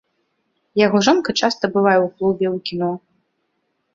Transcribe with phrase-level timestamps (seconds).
[0.85, 2.91] Яго жонка часта бывае ў клубе, у кіно.